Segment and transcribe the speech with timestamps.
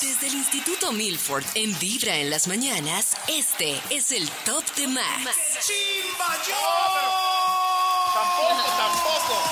[0.00, 5.30] Desde el Instituto Milford en Vibra en las mañanas, este es el Top de Max.
[5.66, 6.54] ¡Chimba yo!
[8.14, 9.42] Tampoco, tampoco.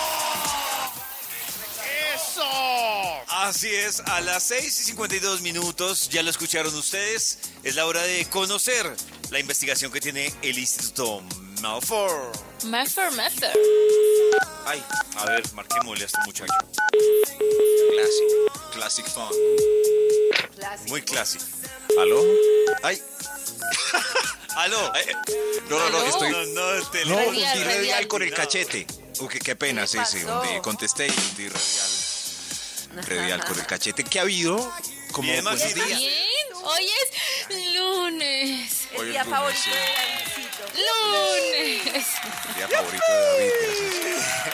[2.14, 2.42] ¡Eso!
[3.28, 8.02] Así es, a las 6 y 52 minutos, ya lo escucharon ustedes, es la hora
[8.02, 8.94] de conocer
[9.30, 11.22] la investigación que tiene el Instituto
[11.60, 12.32] Malfour.
[12.64, 13.52] Meffer, Meffer.
[14.64, 14.82] Ay,
[15.16, 16.54] a ver, marquémosle a este muchacho.
[17.92, 18.72] Classic.
[18.72, 19.69] Classic fun.
[20.88, 21.44] Muy clásico.
[22.00, 22.22] ¿Aló?
[22.82, 23.02] Ay.
[24.56, 24.92] ¿Aló?
[24.94, 25.04] Ay,
[25.68, 26.06] No, no, no, ¿Aló?
[26.06, 26.30] estoy.
[26.30, 28.08] No, no, el No, hundí Radial, radial radial.
[28.08, 28.86] con el cachete.
[29.20, 30.18] Uy, qué, qué pena, sí, sí.
[30.24, 30.42] pasó?
[30.42, 33.06] hundí- contesté y hundí radial.
[33.06, 34.04] Radial con el cachete.
[34.04, 34.56] ¿Qué ha habido?
[35.12, 35.84] Como Bien, día.
[35.96, 36.12] Bien,
[36.62, 36.86] hoy
[37.48, 38.88] es lunes.
[38.92, 39.70] El Hoy día es lunes, favorito sí.
[39.70, 40.19] de Davidcito.
[40.80, 42.06] Lunes.
[42.48, 43.50] El día favorito de David.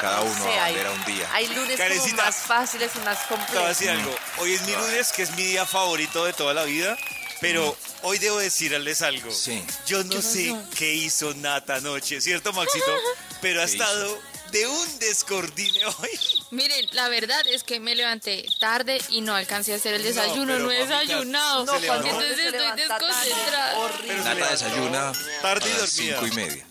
[0.01, 1.29] Cada uno Sí, a hay, bandera un día.
[1.33, 2.17] hay lunes Karencita.
[2.17, 3.69] como más fáciles y más Te voy a complejos.
[3.69, 4.15] decir algo.
[4.39, 6.97] Hoy es mi lunes, que es mi día favorito de toda la vida.
[7.41, 9.31] Pero hoy debo decirles algo.
[9.31, 9.63] Sí.
[9.87, 12.93] Yo no ¿Qué sé qué hizo Nata anoche, ¿cierto, Maxito?
[13.43, 14.19] Pero ha ¿Qué estado
[14.53, 16.11] de un descordine hoy.
[16.51, 20.09] Miren, la verdad es que me levanté tarde y no alcancé a hacer el No,
[20.09, 21.65] desayuno, no, he desayunado.
[21.65, 23.79] No, Entonces estoy desconcentrada.
[23.79, 24.15] horrible.
[24.17, 26.67] Nata desayuna tarde y a las cinco y media.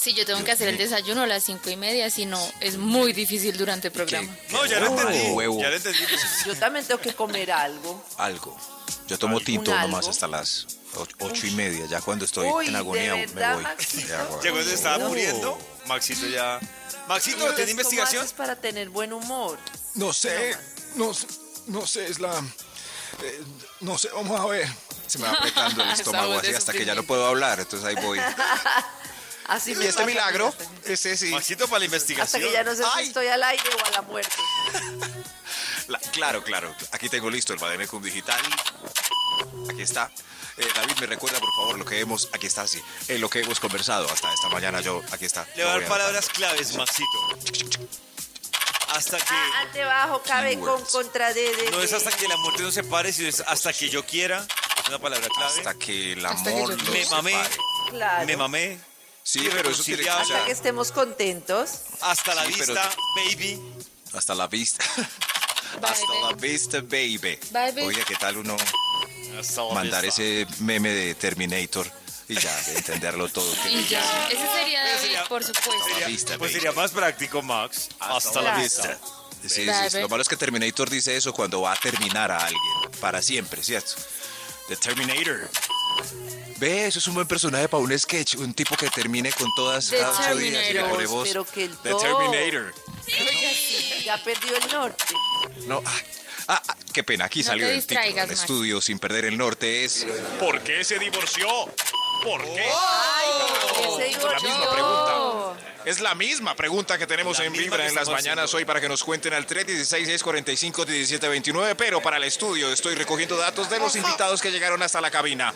[0.00, 2.76] Sí, yo tengo que hacer el desayuno a las cinco y media, si no es
[2.76, 4.32] muy difícil durante el programa.
[4.50, 5.30] No, ya lo Oh, entendí.
[5.32, 5.60] huevo.
[5.60, 5.98] Ya lo entendí.
[6.46, 8.04] Yo también tengo que comer algo.
[8.18, 8.56] Algo.
[9.08, 11.86] Yo tomo tinto ¿Un nomás hasta las och- ocho y media.
[11.86, 13.64] Ya cuando estoy Uy, en ¿de agonía me voy.
[14.08, 15.08] Ya, cuando se estaba No.
[15.08, 16.58] muriendo, Maxito ya.
[17.08, 18.20] Maxito, ¿tiene investigación?
[18.20, 19.58] ¿Cómo haces para tener buen humor?
[19.94, 20.56] No sé,
[20.96, 21.26] no, sé-
[21.66, 22.32] no sé, es la...
[23.22, 23.42] eh,
[23.80, 24.68] no sé, vamos a ver.
[25.06, 27.60] Se me va apretando el estómago así hasta que ya no puedo hablar.
[27.60, 28.20] Entonces ahí voy.
[29.48, 31.30] Así Y este milagro, hasta ese sí.
[31.30, 32.42] Maxito para la Hasta investigación.
[32.42, 34.34] que ya no sé si estoy al aire o a la muerte.
[35.86, 36.74] La- claro, claro.
[36.90, 38.40] Aquí tengo listo el Bademecum digital.
[39.70, 40.10] Aquí está.
[40.58, 42.28] Eh, David, me recuerda por favor lo que hemos.
[42.32, 42.80] Aquí está, sí.
[43.08, 44.80] eh, lo que hemos conversado hasta esta mañana.
[44.80, 45.46] Yo, aquí está.
[45.54, 47.78] Le voy a dar palabras claves, Maxito.
[48.88, 49.24] Hasta que.
[49.34, 52.82] Ah, antebajo, cabe con contra de, de- No es hasta que la muerte no se
[52.84, 54.46] pare, sino es hasta que yo quiera.
[54.82, 55.58] Es una palabra clave.
[55.58, 57.30] Hasta que el amor Me mamé.
[57.32, 57.56] separe.
[57.90, 58.26] Claro.
[58.26, 58.78] Me mamé.
[59.22, 60.22] Sí, pero eso tiene que Irreconciliable.
[60.22, 61.70] o sea, Hasta que estemos contentos.
[62.00, 63.60] Hasta la Sí, pero- vista, baby.
[64.14, 64.84] Hasta la vista.
[65.80, 66.22] Bye, Hasta baby.
[66.22, 67.18] la vista, baby.
[67.18, 67.82] Bye, baby.
[67.82, 68.56] Oye, ¿qué tal uno
[69.74, 71.90] mandar ese meme de Terminator
[72.28, 73.50] y ya de entenderlo todo?
[73.62, 75.84] que- Y ya, ese sería David, sería- por supuesto.
[75.88, 76.52] Sería- vista, Pues baby.
[76.60, 77.88] sería más práctico, Max.
[78.00, 78.98] Hasta la vista.
[79.46, 79.98] Sí, sí.
[80.00, 82.62] Lo malo es que Terminator dice eso cuando va a terminar a alguien.
[83.00, 83.92] Para siempre, ¿cierto?
[84.68, 85.48] The Terminator.
[86.58, 88.34] Ve, eso es un buen personaje para un sketch.
[88.36, 90.90] Un tipo que termine con todas The cada ocho días y le Terminator.
[90.90, 91.28] pone voz.
[91.28, 92.74] Pero que el The Terminator.
[94.04, 95.04] Ya perdió el norte.
[95.66, 96.00] No, ah,
[96.48, 99.84] ah, ah, qué pena, aquí No salió el título del estudio sin perder el norte.
[99.84, 100.06] Es
[100.40, 101.46] ¿Por qué se divorció?
[102.24, 102.62] ¿Por qué?
[102.62, 103.28] Ay,
[103.98, 104.70] se la misma divorció.
[104.72, 105.12] pregunta.
[105.84, 108.56] Es la misma pregunta que tenemos La en Vibra en las mañanas haciendo.
[108.56, 113.78] hoy para que nos cuenten al 316-645-1729, pero para el estudio estoy recogiendo datos de
[113.78, 115.52] los invitados que llegaron hasta la cabina.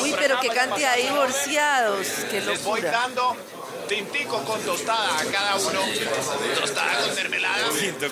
[0.00, 2.06] Uy, pero qué cantidad de divorciados.
[2.30, 3.36] Qué Les voy dando
[3.90, 5.80] tintico con tostada a cada uno.
[6.60, 7.66] Tostada con mermelada.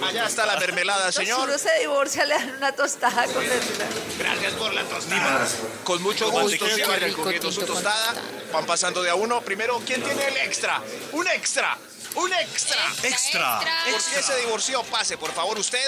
[0.08, 1.48] Allá está la mermelada, Si señor.
[1.48, 3.86] uno se divorcia, le dan una tostada con mermelada.
[4.18, 5.46] Gracias por la tostada.
[5.84, 8.14] Con mucho gusto, se va recogiendo su tostada.
[8.52, 9.40] Van pasando de a uno.
[9.40, 10.82] Primero, ¿quién tiene el extra?
[11.12, 11.78] ¡Un extra!
[12.16, 12.92] ¡Un extra!
[13.04, 13.60] Extra.
[13.90, 14.82] ¿Por qué se divorció?
[14.82, 15.86] Pase, por favor, usted.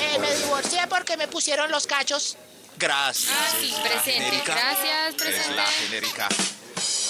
[0.00, 2.38] Eh, me divorcié porque me pusieron los cachos.
[2.78, 3.30] Gracias.
[3.36, 4.12] Ah, sí, es presente.
[4.12, 4.54] genérica.
[4.54, 5.54] Gracias, Es presente.
[5.56, 6.28] la genérica.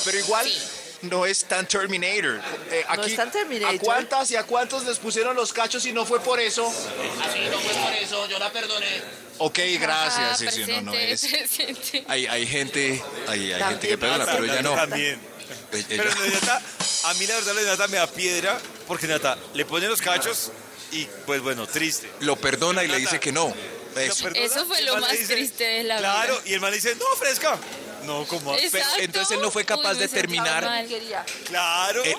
[0.04, 0.60] Pero igual Sí.
[1.02, 2.40] No es tan Terminator.
[2.70, 3.74] Eh, aquí, es tan Terminator.
[3.76, 6.66] ¿A cuántas y a cuántos les pusieron los cachos y no fue por eso?
[6.66, 9.02] Así no fue por eso, yo la perdoné.
[9.38, 10.30] Ok, gracias.
[10.30, 11.26] Ah, sí, sí, no, no es.
[11.26, 12.04] presente.
[12.08, 14.74] Hay, hay gente, hay, hay gente que perdona, pero ella no.
[14.74, 15.20] También.
[15.72, 16.62] Ella- Pero Nata,
[17.04, 20.52] a mí la verdad de Nata me da piedra, porque Nata le pone los cachos
[20.92, 22.08] y pues bueno, triste.
[22.20, 23.52] lo perdona y le dice que no.
[23.96, 24.66] Eso.
[24.66, 26.50] fue lo más dice, triste de la Claro, vida.
[26.50, 27.58] y el man le dice, no, fresca.
[28.04, 28.54] No, como
[28.98, 30.64] entonces él no fue capaz Uy, de terminar.
[31.46, 32.04] Claro.
[32.04, 32.16] Eh,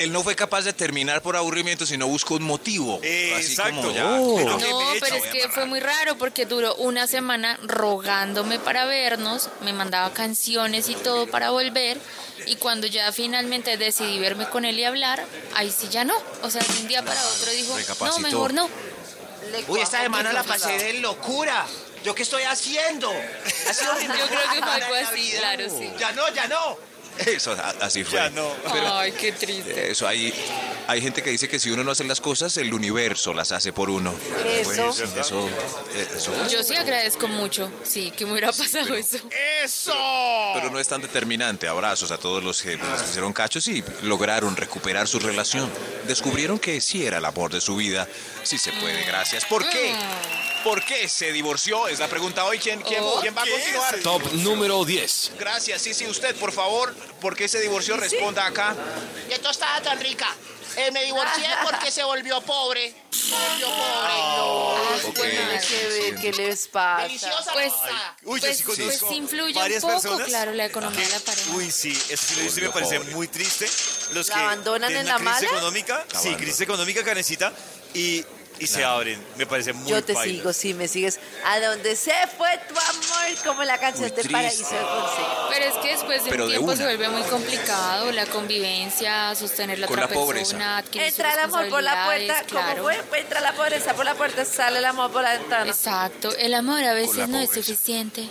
[0.00, 2.96] él no fue capaz de terminar por aburrimiento, sino buscó un motivo.
[2.98, 3.82] Así Exacto.
[3.82, 4.04] como ya.
[4.36, 8.86] Pero que No, pero es que fue muy raro porque duró una semana rogándome para
[8.86, 11.98] vernos, me mandaba canciones y todo para volver
[12.46, 15.22] y cuando ya finalmente decidí verme con él y hablar,
[15.54, 16.14] ahí sí ya no.
[16.42, 17.76] O sea, de un día para otro dijo,
[18.06, 18.70] no, mejor no.
[19.68, 21.66] Uy, esta semana la pasé de locura.
[22.04, 23.10] ¿Yo qué estoy haciendo?
[23.68, 25.90] Ha sido mi Yo creo que fue algo así, claro, sí.
[25.98, 26.90] Ya no, ya no.
[27.18, 28.14] Eso, así fue.
[28.18, 28.50] Ya no.
[28.92, 29.90] Ay, qué triste.
[29.90, 30.32] Eso, hay,
[30.86, 33.72] hay gente que dice que si uno no hace las cosas, el universo las hace
[33.74, 34.14] por uno.
[34.46, 34.64] Eso.
[34.64, 35.48] Bueno, eso,
[35.94, 39.18] eh, eso- Yo sí agradezco mucho, sí, que me hubiera pasado eso.
[39.62, 39.92] ¡Eso!
[40.54, 41.68] Pero no es tan determinante.
[41.68, 45.70] Abrazos a todos los que les pusieron cachos y lograron recuperar su relación.
[46.06, 48.08] Descubrieron que sí era el amor de su vida.
[48.44, 49.44] Sí se puede, gracias.
[49.44, 49.94] ¿Por qué?
[50.64, 51.88] ¿Por qué se divorció?
[51.88, 52.58] Es la pregunta hoy.
[52.58, 53.98] ¿Quién, quién, Oh, quién va a ¿qué continuar?
[54.00, 55.32] Top número 10.
[55.38, 56.94] Gracias, sí, sí, usted, por favor.
[57.20, 57.96] ¿Por qué se divorció?
[57.96, 58.74] Responda acá.
[59.28, 60.28] Qué tostada tan rica.
[60.76, 62.94] Eh, me divorcié porque se volvió pobre.
[63.10, 64.12] Se volvió pobre.
[64.12, 67.02] Ay, Ok, tiene que ver qué les pasa.
[67.04, 67.72] Deliciosa Pues.
[68.24, 71.20] Uy, yo pues, sí pues influye varias un poco, personas claro, la economía de la
[71.20, 71.50] pareja.
[71.54, 73.14] Uy, sí, eso sí, me parece pobre.
[73.14, 73.66] muy triste.
[74.12, 75.48] Los ¿La que abandonan en la crisis mala?
[75.48, 77.52] económica, sí, crisis económica, canecita,
[77.94, 78.24] y,
[78.60, 79.18] y se abren.
[79.36, 80.32] Me parece muy Yo te paila.
[80.34, 81.18] sigo, sí, me sigues.
[81.46, 84.78] A donde se fue tu amor, como la canción del paraíso de.
[85.50, 89.34] Pero es que después de Pero un de tiempo se vuelve muy complicado la convivencia,
[89.34, 90.56] sostener la Con otra la pobreza.
[90.56, 92.82] persona, Entra el amor por la puerta, responsabilidades, ¿cómo claro.
[93.10, 93.20] fue?
[93.20, 95.70] Entra la pobreza por la puerta, sale el amor por la ventana.
[95.70, 98.28] Exacto, el amor a veces no es suficiente.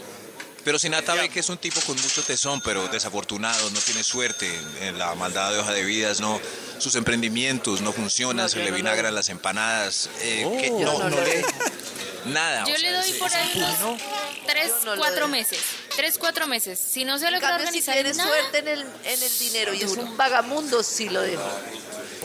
[0.64, 4.48] Pero Sinata ve que es un tipo con mucho tesón, pero desafortunado, no tiene suerte
[4.82, 6.40] en la maldad de hoja de vidas, no,
[6.80, 11.10] sus emprendimientos no funcionan, No, se le vinagran las empanadas, eh, que Yo no, no
[11.10, 11.46] no lo le
[12.26, 12.66] nada.
[12.66, 14.02] Yo o le sea, doy por ahí unos
[14.48, 15.60] tres, cuatro meses.
[15.96, 16.80] Tres, cuatro meses.
[16.80, 19.74] Si no se logra cambio, si organizar tienes nada, suerte en el, en el dinero
[19.74, 21.44] y es un vagamundo, sí lo dejo.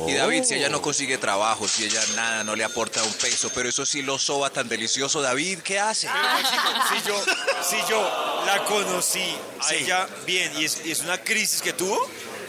[0.08, 3.48] Y David, si ella no consigue trabajo, si ella nada, no le aporta un peso,
[3.54, 6.08] pero eso sí lo soba tan delicioso, David, ¿qué hace?
[6.08, 7.24] Si yo,
[7.62, 9.24] si yo la conocí
[9.60, 9.76] a Sí.
[9.76, 11.96] ella bien y es, y es una crisis que tuvo,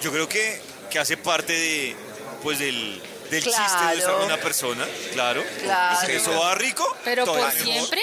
[0.02, 0.60] yo creo que,
[0.90, 1.96] que hace parte de,
[2.44, 4.26] pues del, del chiste de Claro.
[4.26, 5.44] una persona, claro.
[5.64, 6.00] Claro.
[6.02, 8.02] Y si eso va rico, pero por siempre.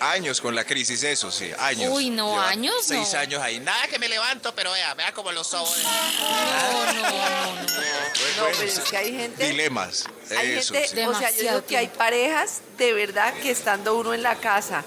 [0.00, 1.90] Años con la crisis, eso sí, años.
[1.90, 3.18] Uy, no, Lleva años Seis no.
[3.20, 3.86] años ahí, nada.
[3.86, 5.78] Que me levanto, pero vea, vea como los ojos.
[5.82, 7.62] No, no, no, no.
[7.62, 9.46] No, pero es que hay gente...
[9.46, 10.04] Dilemas.
[10.36, 11.00] Hay eso, gente, sí.
[11.06, 14.84] o sea, yo digo que hay parejas de verdad que estando uno en la casa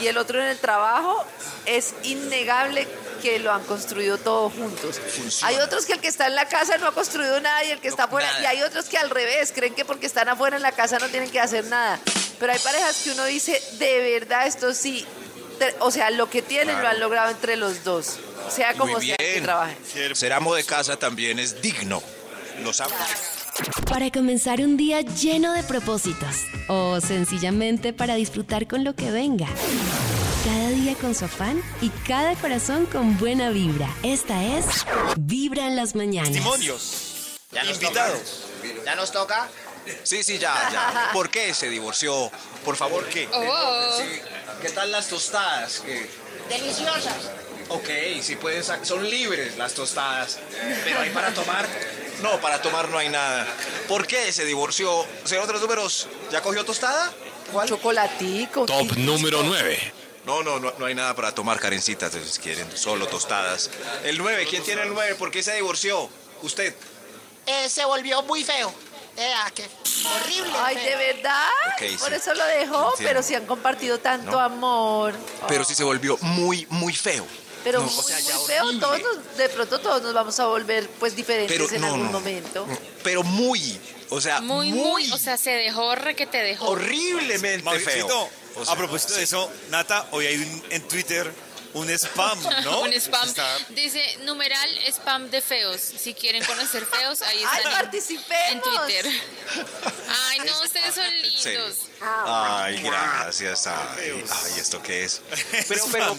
[0.00, 1.24] y el otro en el trabajo,
[1.66, 5.00] es innegable que lo han construido todos juntos.
[5.42, 7.80] Hay otros que el que está en la casa no ha construido nada y el
[7.80, 10.62] que está afuera, y hay otros que al revés, creen que porque están afuera en
[10.62, 11.98] la casa no tienen que hacer nada.
[12.38, 15.06] Pero hay parejas que uno dice, de verdad, esto sí,
[15.80, 16.88] o sea, lo que tienen lo Claro.
[16.94, 18.18] han logrado entre los dos,
[18.50, 19.76] sea como sea que trabajen.
[20.14, 22.02] Ser amo de casa también es digno.
[22.62, 22.92] Lo sabe.
[23.88, 26.36] Para comenzar un día lleno de propósitos
[26.68, 29.46] o sencillamente para disfrutar con lo que venga.
[30.86, 33.92] Día con su afán y cada corazón con buena vibra.
[34.04, 34.86] Esta es
[35.16, 36.30] Vibra en las mañanas.
[36.30, 38.44] Testimonios, Ya nos invitados.
[38.84, 39.48] Ya nos toca.
[40.04, 41.10] Sí, sí, ya, ya.
[41.12, 42.30] ¿Por qué se divorció?
[42.64, 43.28] Por favor, ¿qué?
[43.32, 43.96] Oh.
[43.96, 44.20] Sí.
[44.62, 45.82] ¿Qué tal las tostadas?
[45.84, 46.08] ¿Qué?
[46.48, 47.32] Deliciosas.
[47.68, 47.88] Ok,
[48.22, 50.38] sí pueden son libres las tostadas,
[50.84, 51.66] pero hay para tomar.
[52.22, 53.44] No, para tomar no hay nada.
[53.88, 55.04] ¿Por qué se divorció?
[55.24, 57.12] Señor otros números, ¿ya cogió tostada?
[57.52, 57.68] ¿Cuál?
[57.68, 58.66] Chocolatico.
[58.66, 59.95] Top número 9.
[60.26, 63.70] No, no, no, no hay nada para tomar, Karencita, si quieren, solo tostadas.
[64.04, 65.14] El 9, ¿quién tiene el 9?
[65.14, 66.10] ¿Por qué se divorció?
[66.42, 66.74] Usted.
[67.46, 68.72] Eh, se volvió muy feo.
[69.16, 69.64] Ea, qué
[70.04, 70.52] horrible.
[70.58, 70.98] Ay, feo.
[70.98, 71.46] ¿de verdad?
[72.00, 72.14] Por sí.
[72.16, 72.96] eso lo dejó, Entiendo.
[73.08, 74.40] pero si han compartido tanto ¿No?
[74.40, 75.14] amor.
[75.48, 77.24] Pero sí se volvió muy, muy feo.
[77.62, 78.80] Pero No, muy, o sea, ya muy feo, horrible.
[78.80, 82.06] todos nos- de pronto todos nos vamos a volver pues diferentes Pero en no, algún
[82.06, 82.12] no.
[82.12, 82.66] momento.
[83.04, 83.80] Pero muy,
[84.10, 86.66] o sea, Muy, muy, o sea, se dejó re que te dejó.
[86.68, 88.28] horriblemente Mauricito, feo.
[88.56, 91.30] O sea, a propósito de eso, Nata, hoy hay un- en Twitter
[91.74, 92.80] un spam, ¿no?
[92.82, 93.28] Un spam.
[93.28, 95.80] Está- Dice numeral spam de feos.
[95.80, 98.52] Si quieren conocer feos, ahí ¡Ay, están en- participemos!
[98.52, 99.06] en Twitter.
[100.28, 101.76] Ay, no, ustedes son lindos.
[102.00, 103.66] Ay, gracias.
[103.66, 105.20] Ay, ay, ¿esto qué es?
[105.68, 106.16] Pero, pero,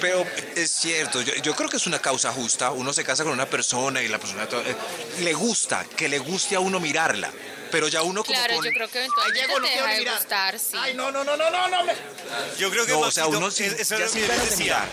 [0.00, 2.70] pero es cierto, yo, yo creo que es una causa justa.
[2.70, 4.76] Uno se casa con una persona y la persona to- eh,
[5.20, 7.32] le gusta, que le guste a uno mirarla.
[7.70, 9.98] Pero ya uno como Claro, con- yo creo que eventualmente llego, no te deja de
[9.98, 10.18] mirar.
[10.18, 10.76] gustar, sí.
[10.78, 11.84] Ay, no, no, no, no, no, no.
[11.84, 11.94] me-
[12.58, 14.22] Yo creo que No, o sea, Maxito, uno sí, es- eso ya es lo sin
[14.22, 14.64] que yo ganas de decía.
[14.64, 14.88] mirar.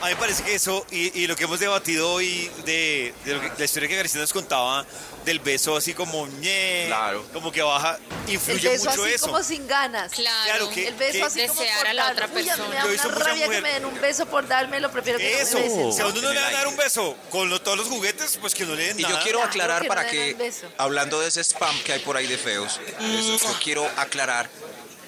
[0.00, 3.34] A mí me parece que eso, y, y lo que hemos debatido hoy de, de
[3.34, 4.84] lo que- la historia que García nos contaba
[5.26, 7.22] del beso así como ñe, Claro.
[7.34, 9.26] como que baja, El influye beso mucho así eso.
[9.26, 10.12] como sin ganas.
[10.12, 12.36] Claro, Claro que- El beso que- así como desear por a la otra Uy, a
[12.36, 12.74] mí me persona.
[12.74, 15.58] da Yo una rabia mujer- que me den un beso por dármelo, prefiero que Eso,
[15.58, 15.92] no me besen.
[15.92, 17.88] si a uno no le el van a dar un beso con lo- todos los
[17.88, 19.22] juguetes, pues que no le den Y yo nada.
[19.22, 20.66] quiero Claro, aclarar que para que, el beso.
[20.78, 24.48] hablando de ese spam que hay por ahí de feos, eso, yo quiero aclarar.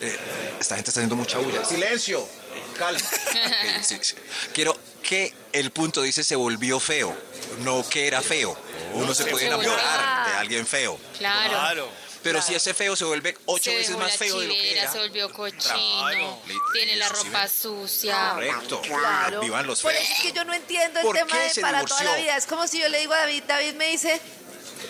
[0.00, 0.16] eh,
[0.60, 1.64] esta gente está haciendo mucha bulla.
[1.64, 2.28] Silencio.
[2.76, 3.00] Calma.
[3.78, 4.14] Ok, sí, sí.
[4.52, 7.16] Quiero que el punto dice se volvió feo,
[7.64, 8.56] no que era feo.
[8.95, 10.99] Uno se puede enamorar de alguien feo.
[11.18, 11.50] Claro.
[11.50, 11.88] Claro.
[12.23, 14.90] Pero si ese feo se vuelve ocho se veces más feo de lo que era.
[14.90, 15.62] se volvió cochino,
[16.09, 16.42] Claro.
[16.73, 18.30] tiene la ropa sucia.
[18.35, 18.80] Correcto.
[18.83, 19.40] Claro.
[19.40, 20.04] Vivan los Por feos.
[20.04, 22.37] eso es que yo no entiendo el ¿Por tema de para toda la vida.
[22.37, 24.21] Es como si yo le digo a David, David me dice,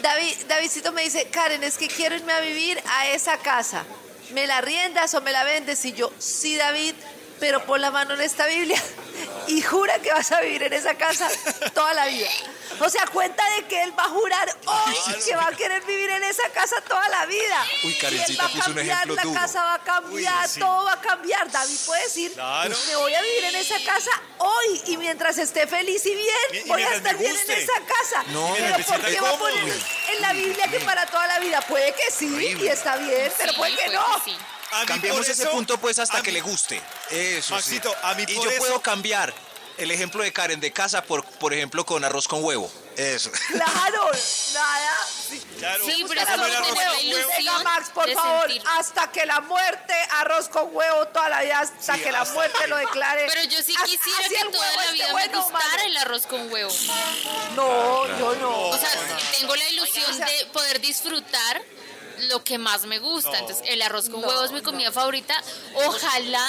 [0.00, 3.84] David, Davidcito me dice, Karen, es que quiero irme a vivir a esa casa.
[4.32, 5.84] ¿Me la riendas o me la vendes?
[5.84, 6.94] Y yo, sí, David,
[7.40, 8.82] pero pon la mano en esta Biblia
[9.46, 11.28] y jura que vas a vivir en esa casa
[11.74, 12.28] toda la vida.
[12.80, 16.10] O sea, cuenta de que él va a jurar hoy que va a querer vivir
[16.10, 17.66] en esa casa toda la vida.
[17.82, 19.34] Uy, y él Karencita va a cambiar, la duro.
[19.40, 20.60] casa va a cambiar, Uy, sí.
[20.60, 21.50] todo va a cambiar.
[21.50, 22.76] David puede decir, Claro.
[22.88, 26.56] me voy a vivir en esa casa hoy y mientras esté feliz y bien, Y-
[26.58, 28.22] y voy a estar bien en esa casa.
[28.28, 29.64] No, pero ¿por qué va a poner
[30.14, 31.60] en la Biblia que para toda la vida?
[31.62, 34.48] Puede que sí y está bien, pero puede que puede no.
[34.86, 36.80] Cambiemos ese eso- punto pues hasta que mí- le guste.
[37.10, 37.96] Eso Maxito, sí.
[38.02, 39.32] a mí y yo eso- puedo cambiar
[39.78, 42.70] el ejemplo de Karen de casa por, por ejemplo, con arroz con huevo.
[42.96, 43.30] Eso.
[43.48, 44.10] Claro,
[44.52, 45.06] nada.
[45.58, 47.00] Claro, Sí, pero gusta es el como arroz tener con la huevo.
[47.02, 48.62] ilusión Venga, Max, por favor, sentir.
[48.76, 52.66] hasta que la muerte, arroz con huevo toda la vida, hasta Sí, que la muerte
[52.66, 53.26] lo declare.
[53.28, 56.52] Pero yo sí quisiera así que toda la vida me bueno gustara el arroz con
[56.52, 56.72] huevo.
[57.54, 58.68] No, yo no.
[58.70, 58.90] O sea,
[59.38, 61.62] tengo la ilusión Oiga, o sea- de poder disfrutar
[62.28, 63.38] lo que más me gusta.
[63.38, 65.34] Entonces, el arroz con No, huevo es mi comida favorita.
[65.74, 66.46] Ojalá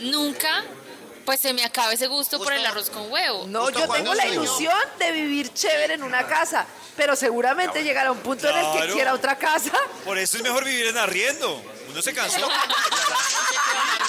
[0.00, 0.64] nunca
[1.24, 3.46] pues se me acabe ese gusto por el arroz con huevo.
[3.46, 8.18] No, yo tengo la ilusión de vivir chévere en una casa, pero seguramente llegará un
[8.18, 9.72] punto en el que quiera otra casa.
[10.04, 11.62] Por eso es mejor vivir en arriendo.
[11.88, 12.48] Uno se cansó.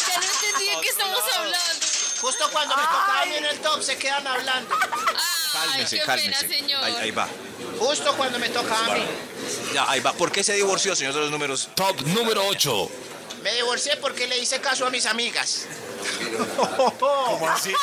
[0.07, 1.85] Ya no entendí de qué estamos hablando.
[2.21, 3.37] Justo cuando me tocaba a mí Ay.
[3.37, 4.75] en el top se quedan hablando.
[4.75, 6.45] Ay, Cálmese, qué cálmese.
[6.47, 6.83] pena, señor.
[6.83, 7.27] Ahí, ahí va.
[7.79, 9.05] Justo cuando me tocaba a mí.
[9.73, 10.13] Ya, ahí va.
[10.13, 11.69] ¿Por qué se divorció, señor de los números?
[11.75, 12.89] Top número 8.
[13.43, 15.65] Me divorcié porque le hice caso a mis amigas.
[16.99, 17.73] ¿Cómo así?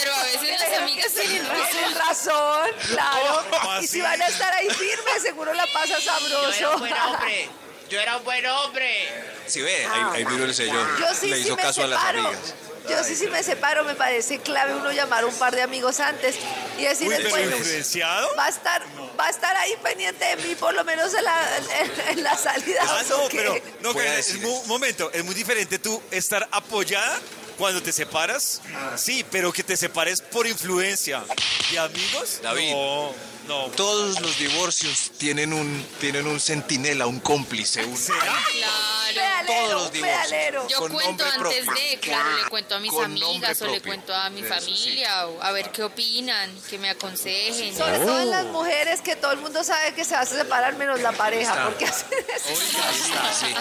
[0.00, 1.94] Pero a veces las amigas tienen razón.
[1.94, 3.44] Razón, claro.
[3.50, 6.78] ¿Cómo Y si van a estar ahí firmes, seguro la pasa Yo era un sabroso.
[6.78, 7.48] buen hombre.
[7.88, 9.08] Yo era un buen hombre.
[9.46, 10.80] Si ve, ahí, ahí vino el sello.
[10.98, 12.54] Yo sí, Le sí hizo me caso a las amigas.
[12.88, 16.00] Yo sí, sí me separo, me parece clave uno llamar a un par de amigos
[16.00, 16.36] antes
[16.78, 18.28] y Uy, decirles, pero bueno, influenciado.
[18.36, 18.82] va a estar,
[19.18, 22.36] va a estar ahí pendiente de mí, por lo menos en la, en, en la
[22.36, 22.80] salida.
[22.82, 24.66] Ah, ¿o no, pero no, es decir mu- eso.
[24.66, 27.18] momento, es muy diferente tú estar apoyada
[27.58, 28.62] cuando te separas.
[28.96, 31.22] Sí, pero que te separes por influencia
[31.70, 32.40] de amigos.
[32.42, 32.72] David.
[32.72, 33.12] No,
[33.46, 33.64] no.
[33.72, 37.96] Todos los divorcios tienen un, tienen un centinela, un cómplice, un...
[37.96, 38.18] ¿Será?
[38.52, 38.72] Claro.
[39.14, 40.22] Pedalero, Todos los divorcios.
[40.28, 40.68] pedalero.
[40.68, 41.74] Yo Con cuento antes propio.
[41.74, 44.60] de, claro, le cuento a mis Con amigas o le cuento a mi Eso sí.
[44.60, 47.76] familia o a ver qué opinan, que me aconsejen.
[47.76, 48.52] Sobre todo en las Oh.
[48.52, 51.64] mujeres que todo el mundo sabe que se va a separar menos la pareja, está.
[51.66, 52.48] porque hacen eso.
[52.48, 53.54] Ahí está, sí.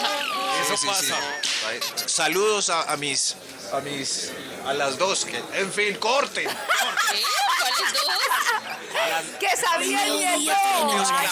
[0.61, 2.07] Eso Sí, sí, pasa.
[2.07, 3.35] Saludos a, a mis,
[3.73, 4.31] a mis,
[4.65, 6.47] a las dos que, en fin, corten.
[6.47, 6.55] ¿Qué?
[6.55, 7.23] ¿Cuáles
[7.79, 9.39] dos?
[9.39, 10.55] que sabía el nieto.
[10.59, 11.27] Ay,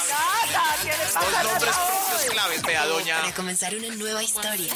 [0.50, 3.22] nada, ¿qué le pasa a Los nombres propios claves, vea, doña.
[3.22, 4.74] Para comenzar una nueva historia.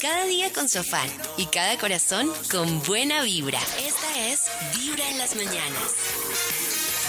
[0.00, 3.60] Cada día con su afán y cada corazón con buena vibra.
[3.78, 4.42] Esta es
[4.76, 5.94] Vibra en las mañanas.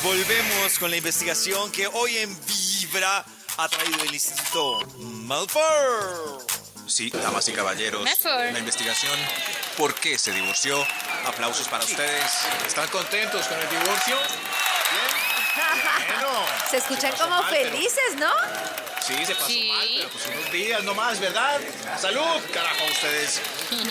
[0.04, 3.26] Volvemos con la investigación que hoy en Vibra
[3.58, 6.46] ha traído el Instituto Malfour.
[6.88, 8.54] Sí, damas y caballeros, Mejor.
[8.54, 9.18] la investigación.
[9.78, 10.86] ¿Por qué se divorció?
[11.26, 12.32] Aplausos para ustedes.
[12.66, 14.18] ¿Están contentos con el divorcio?
[16.72, 18.32] Se escuchan como felices, ¿no?
[19.06, 19.72] Sí, se pasó Sí.
[19.72, 21.60] mal, pero pues unos días nomás, ¿verdad?
[22.00, 22.42] ¡Salud!
[22.54, 23.40] Carajo, ustedes.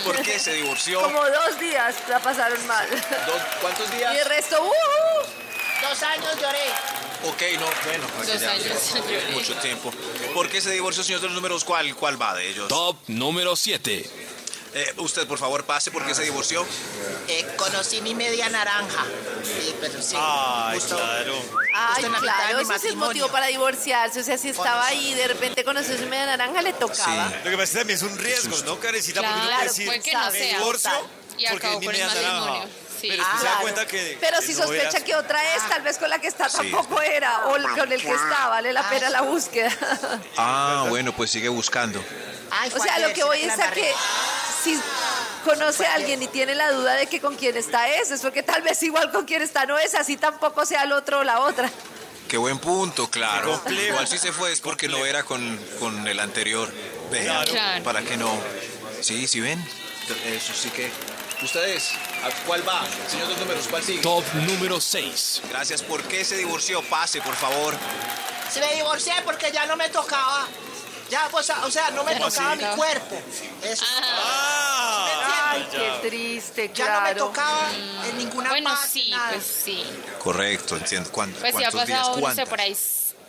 [0.04, 1.00] ¿Por qué se divorció?
[1.00, 2.86] Como dos días la pasaron mal.
[3.26, 4.14] Dos- ¿Cuántos Y días?
[4.16, 4.66] el resto, ¡uh!
[4.68, 5.88] uh.
[5.88, 6.64] Dos años lloré.
[7.24, 9.26] Ok, no, bueno, Dos ya, años, ya, lloré.
[9.32, 9.90] mucho tiempo.
[10.34, 11.64] ¿Por qué se divorció, señor de los números?
[11.64, 12.68] ¿Cuál, cuál va de ellos?
[12.68, 14.08] Top número 7.
[14.78, 15.90] Eh, usted, por favor, pase.
[15.90, 16.66] ¿Por qué se divorció?
[17.28, 19.04] Eh, conocí mi media naranja.
[19.42, 20.14] Sí, pero sí.
[20.18, 21.34] Ay, justo- claro.
[21.74, 23.06] Ay, Justo en la mitad de claro, mi ese es el matrimonio.
[23.06, 24.20] motivo para divorciarse.
[24.20, 27.32] O sea, si estaba ahí y de repente conoció su media naranja, le tocaba.
[27.42, 29.22] Lo que pasa es que también es un riesgo, ¿no, Carecita?
[29.22, 30.58] Porque uno Claro, puede decir, puede que no me sea.
[30.58, 30.90] divorcio
[31.38, 32.40] Y porque acabó es mi con el media naranja.
[32.40, 32.68] matrimonio.
[33.00, 33.08] Sí.
[33.08, 33.60] Pero después se da Claro.
[33.62, 34.18] cuenta que...
[34.20, 37.46] Pero si no sospecha que otra es, tal vez con la que está tampoco era,
[37.46, 39.70] o con el que está, vale la pena la búsqueda.
[40.38, 42.02] Ah, bueno, pues sigue buscando.
[42.50, 43.92] Ay, O sea, lo que voy es a que.
[44.66, 44.80] Si
[45.44, 48.42] conoce a alguien y tiene la duda de que con quién está es, es porque
[48.42, 51.40] tal vez igual con quién está no es, así tampoco sea el otro o la
[51.40, 51.70] otra.
[52.28, 53.60] Qué buen punto, claro.
[53.70, 56.68] Igual si se fue es porque no era con, con el anterior.
[57.10, 57.52] Claro.
[57.84, 58.36] para que no.
[59.00, 59.64] Sí, sí ven.
[60.26, 60.90] Eso sí que.
[61.40, 61.92] ¿Ustedes?
[62.24, 62.84] ¿A cuál va?
[63.08, 64.00] Señor dos números, ¿cuál sigue?
[64.00, 65.42] Top número 6.
[65.50, 65.82] Gracias.
[65.82, 66.82] ¿Por qué se divorció?
[66.82, 67.76] Pase, por favor.
[68.50, 70.48] Se me divorcié porque ya no me tocaba.
[71.10, 73.16] Ya, pues, o sea, no me tocaba mi cuerpo.
[73.62, 73.84] Eso.
[74.02, 77.26] Ah, Ay, qué triste, Ya no me claro.
[77.26, 77.68] tocaba
[78.08, 79.30] en ninguna Bueno, parte, sí, nada.
[79.30, 79.84] pues sí.
[80.18, 81.10] Correcto, entiendo.
[81.12, 82.00] ¿Cuánto, Pues si ha ¿Cuántos días?
[82.00, 82.76] pasado, no sé, por ahí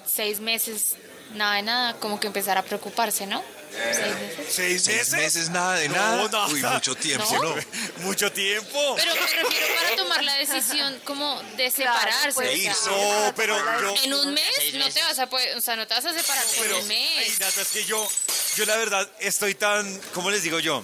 [0.06, 0.96] seis meses,
[1.38, 3.44] nada de nada, como que empezar a preocuparse, ¿no?
[3.72, 4.46] Seis meses.
[4.50, 5.14] ¿Seis ¿Seis meses?
[5.14, 6.24] meses nada de No, nada?
[6.30, 6.48] nada.
[6.48, 7.44] Uy, mucho tiempo, ¿No?
[7.44, 7.56] ¿no?
[7.98, 8.96] Mucho tiempo.
[8.96, 12.32] Pero me refiero para tomar la decisión como de separarse.
[12.34, 12.90] pues, o sea, irse.
[12.90, 13.96] No, pero yo...
[14.04, 16.44] en un mes no te vas a poder, o sea, no te vas a separar
[16.46, 17.40] por Pero, un ay, mes.
[17.40, 18.08] Nata, es que yo,
[18.56, 20.84] yo la verdad estoy tan, ¿cómo les digo yo?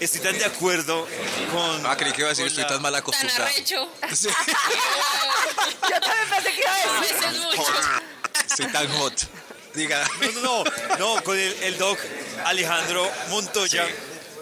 [0.00, 1.06] Estoy tan de acuerdo
[1.52, 1.86] con...
[1.86, 3.44] Ah, creí que iba a decir, estoy la- tan mal Tan acostumbrado.
[3.44, 3.88] arrecho.
[4.16, 4.28] Sí.
[5.88, 7.40] Yo también pensé que iba a decir.
[7.40, 7.72] mucho.
[8.48, 9.14] Estoy tan hot.
[9.74, 10.06] Diga.
[10.20, 11.98] No, no, no, no, con el, el doc
[12.44, 13.86] Alejandro Montoya,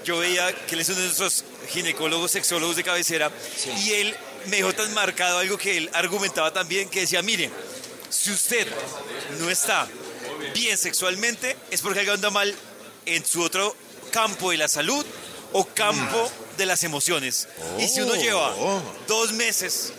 [0.04, 3.30] yo veía que él es uno de nuestros ginecólogos, sexólogos de cabecera,
[3.84, 7.50] y él me dejó tan marcado algo que él argumentaba también, que decía, mire,
[8.08, 8.66] si usted
[9.38, 9.86] no está
[10.54, 12.52] bien sexualmente, es porque algo anda mal
[13.06, 13.76] en su otro
[14.10, 15.04] campo de la salud
[15.52, 17.46] o campo de las emociones.
[17.78, 18.16] Y si uno Oh.
[18.16, 18.54] lleva
[19.06, 19.92] dos meses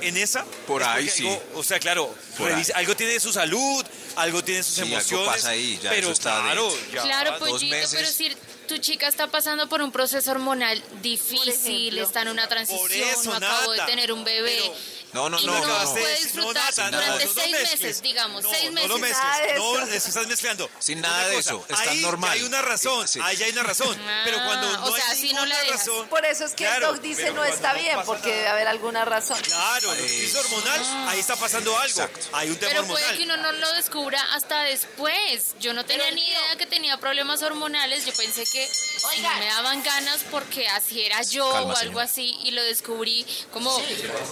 [0.00, 1.26] en esa, Por ahí porque sí.
[1.28, 3.84] algo- o sea, claro, revisa- algo tiene su salud,
[4.16, 5.28] algo tiene sus Sí, algo emociones.
[5.28, 7.94] pasa ahí, ya pero eso está claro, ya Claro, dos pollito, meses.
[7.94, 8.36] pero si
[8.68, 12.02] tu chica está pasando por un proceso hormonal difícil, ejemplo.
[12.02, 14.58] está en una transición, eso, no acabó de tener un bebé.
[14.62, 14.74] pero-
[15.14, 15.90] No, no, y no, no, no, no.
[15.92, 17.80] puede No, disfrutar no, durante no, no seis mezcles.
[17.80, 18.88] meses, digamos, No, seis no meses.
[18.90, 20.08] lo mezcles, Nada no, eso.
[20.08, 20.70] estás mezclando.
[20.80, 22.30] Sin nada de eso, está ahí normal.
[22.32, 23.20] hay una razón, Sí.
[23.22, 23.96] ahí hay una razón.
[24.24, 25.78] pero cuando Ah, no o sea, hay si no la dejas.
[25.86, 28.28] razón, Por eso es que Claro, el doc dice pero no está no bien, porque
[28.28, 28.36] nada.
[28.38, 29.40] debe haber alguna razón.
[29.42, 31.84] Claro, la crisis hormonal, ahí está pasando algo.
[32.02, 32.26] Exacto.
[32.32, 33.02] Hay un tema Pero hormonal.
[33.04, 35.54] puede que uno no lo descubra hasta después.
[35.60, 38.04] Yo no tenía Pero, ni idea que tenía problemas hormonales.
[38.04, 38.68] Yo pensé que
[39.04, 39.32] Oiga.
[39.34, 42.36] no me daban ganas porque así era yo Calma, o algo así.
[42.42, 43.80] Y lo descubrí como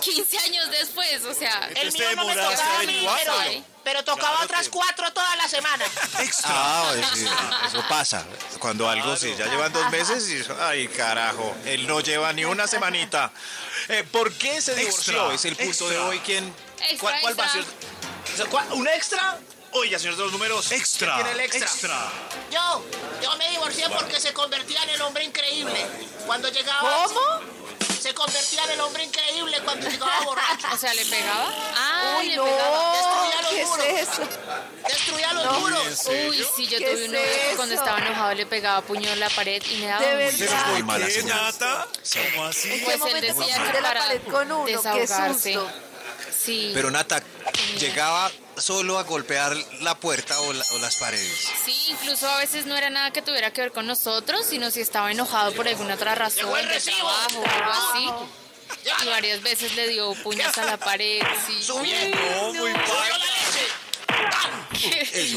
[0.01, 1.25] 15 años después.
[1.25, 5.13] O sea, El Entonces mío no me tocaba a mí, pero, tocaba Claro, otras cuatro
[5.13, 5.85] toda la semana.
[6.45, 7.27] Ah, sí,
[7.67, 8.25] eso pasa.
[8.59, 10.43] Cuando algo sí, ya llevan dos meses y.
[10.61, 11.55] Ay, carajo.
[11.65, 13.33] Él no lleva ni una semanita.
[13.89, 15.33] Eh, ¿Por qué se divorció?
[15.33, 16.09] Extra, es el punto de extra.
[16.09, 16.19] hoy.
[16.21, 16.55] ¿Quién?
[16.79, 17.63] extra, ¿Cuál, cuál va a extra.
[17.63, 18.33] ser?
[18.33, 19.39] O sea, ¿cuál- ¿Un extra?
[19.75, 20.71] Oiga, señor de los números.
[20.71, 21.15] Extra.
[21.15, 21.99] ¿Quién tiene el extra?
[22.51, 22.85] Yo,
[23.23, 25.87] yo me divorcié porque se convertía en el hombre increíble.
[26.27, 27.05] Cuando llegaba...
[27.07, 27.21] ¿Cómo?
[28.13, 30.67] Se convertía en el hombre increíble cuando llegaba borracho.
[30.71, 31.51] O sea, ¿le pegaba?
[31.75, 32.93] Ah, Uy, le no, pegaba.
[32.93, 33.87] Destruía los ¿qué muros.
[33.87, 34.23] es eso?
[34.87, 35.61] Destruía los No.
[35.61, 36.07] muros.
[36.29, 39.11] Uy, sí, yo ¿Qué tuve es un novio que cuando estaba enojado le pegaba puño
[39.11, 40.67] en la pared y me daba De mucho verdad.
[40.67, 41.23] muy ¿Por mala qué.
[41.23, 41.89] Nata?
[42.33, 42.71] ¿Cómo así?
[42.71, 44.65] ¿En qué Pues él decía que de la para pared con uno?
[44.67, 45.55] ¡Qué desahogarse.
[45.55, 45.73] susto!
[46.37, 46.71] Sí.
[46.75, 47.23] Pero Nata,
[47.79, 51.49] llegaba solo a golpear la puerta o, la- o las paredes.
[51.65, 54.81] Sí, incluso a veces no era nada que tuviera que ver con nosotros, sino si
[54.81, 56.97] estaba enojado por alguna otra razón, de recibo.
[56.99, 59.05] trabajo o algo así.
[59.05, 61.63] Y varias veces le dio puños a la pared, sí.
[61.63, 62.17] Subiendo.
[62.19, 63.11] No, muy Subió padre.
[63.11, 63.69] la leche.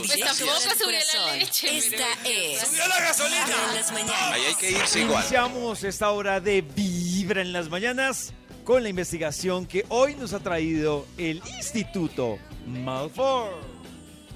[0.07, 1.39] Pues tampoco subió la Corazón.
[1.39, 1.77] leche.
[1.77, 4.31] Esta es ¡Subió la gasolina!
[4.31, 5.21] Ahí hay que irse igual.
[5.21, 8.31] Iniciamos esta hora de Vibra en las mañanas
[8.65, 13.51] con la investigación que hoy nos ha traído el Instituto Malfour.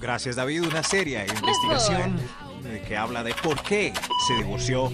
[0.00, 2.16] Gracias David, una seria investigación
[2.86, 3.92] que habla de por qué
[4.26, 4.90] se divorció.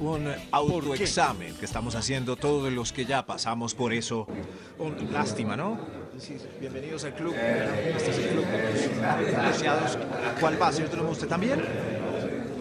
[0.00, 4.26] Un autoexamen que estamos haciendo todos los que ya pasamos por eso.
[4.78, 5.78] Un- lástima, ¿no?
[6.18, 7.34] Sí, bienvenidos al club.
[7.34, 10.40] Este es el club de.
[10.40, 10.90] ¿Cuál va, señor?
[11.10, 11.62] ¿Usted también?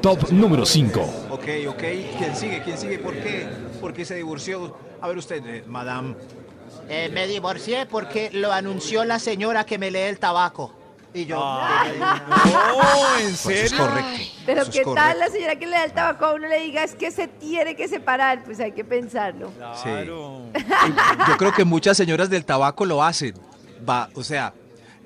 [0.01, 1.27] Top número 5.
[1.29, 1.83] Ok, ok.
[2.17, 2.61] ¿Quién sigue?
[2.63, 2.99] ¿Quién sigue?
[2.99, 3.47] ¿Por qué?
[3.79, 4.75] ¿Por qué se divorció?
[5.01, 6.15] A ver usted, eh, madame.
[6.87, 10.73] Eh, me divorcié porque lo anunció la señora que me lee el tabaco.
[11.13, 11.39] Y yo...
[11.41, 11.61] Oh,
[13.19, 13.77] ¿en Pues es serio?
[13.87, 14.21] correcto.
[14.45, 16.59] Pero Eso es qué tal la señora que le da el tabaco a uno le
[16.59, 19.51] diga es que se tiene que separar, pues hay que pensarlo.
[19.57, 20.41] Claro.
[21.27, 23.33] Yo creo que muchas señoras del tabaco lo hacen.
[23.87, 24.53] Va, o sea,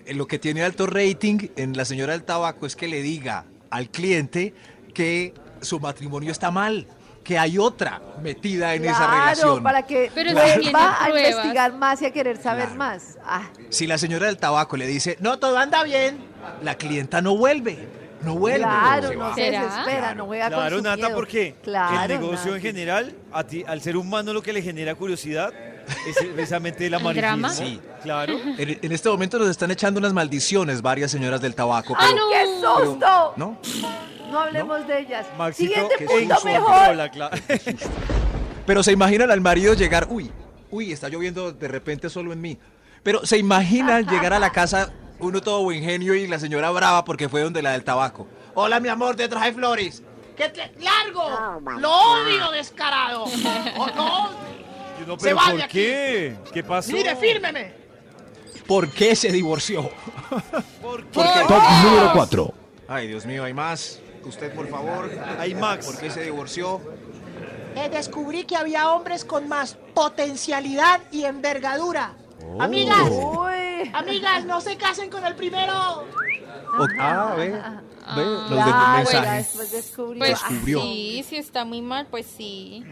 [0.05, 3.45] eh, lo que tiene alto rating en la señora del tabaco es que le diga
[3.69, 4.53] al cliente
[4.93, 6.85] que su matrimonio está mal,
[7.23, 9.63] que hay otra metida en esa Claro, relación.
[9.63, 11.31] para que Pero si vuelva a pruebas.
[11.31, 12.77] investigar más y a querer saber Claro.
[12.79, 13.17] más.
[13.25, 16.17] Ah, Si la señora del tabaco le dice, no, todo anda bien,
[16.61, 17.87] la clienta no vuelve,
[18.23, 18.59] no vuelve.
[18.65, 21.15] claro, se no se desespera, no juega con Claro, su Nata, miedo.
[21.15, 24.93] porque Claro, el negocio en general, a ti, al ser humano lo que le genera
[24.95, 25.51] curiosidad
[26.07, 27.47] es precisamente el ¿El drama?
[27.49, 27.49] amarillismo.
[27.65, 27.81] Sí.
[28.03, 28.33] Claro.
[28.57, 31.95] En, en este momento nos están echando unas maldiciones varias señoras del tabaco.
[31.97, 32.21] ¡Ay, no!
[32.29, 33.33] ¡Qué susto!
[33.37, 33.57] ¿No?
[34.33, 35.27] No hablemos de ellas.
[35.37, 36.71] Maxito Siguiente en punto mejor.
[36.73, 37.37] controla, claro.
[38.65, 40.31] Pero se imaginan al marido llegar, uy,
[40.71, 42.57] uy, está lloviendo de repente solo en mí.
[43.03, 47.05] Pero se imaginan llegar a la casa, uno todo buen genio y la señora brava
[47.05, 48.27] porque fue donde la del tabaco.
[48.55, 50.01] Hola, mi amor, te traje flores.
[50.35, 51.61] ¡Que te largo!
[51.79, 53.25] ¡Lo odio, descarado!
[53.77, 54.29] ¡Oh, no!
[55.05, 55.73] No, Se pero vaya ¿por aquí.
[55.73, 56.35] qué?
[56.51, 56.91] ¿Qué pasó?
[56.91, 57.73] ¡Mire, fírmeme!
[58.65, 59.91] ¿Por qué se divorció?
[60.81, 61.21] ¿Por qué?
[61.47, 62.53] Top número 4.
[62.87, 63.99] Ay, Dios mío, hay más.
[64.25, 65.09] Usted, por favor.
[65.39, 65.85] Hay Max.
[65.85, 66.81] ¿Por qué se divorció?
[67.75, 72.13] Eh, descubrí que había hombres con más potencialidad y envergadura.
[72.45, 72.61] Oh.
[72.61, 73.91] Amigas, Uy.
[73.93, 75.73] amigas, no se casen con el primero.
[76.79, 77.53] O- ah, ve.
[78.17, 79.45] Ve, los de Claro, mensajes.
[79.47, 80.19] después descubrió.
[80.19, 80.81] Pues Descubrió.
[80.81, 82.83] sí, si está muy mal, pues sí.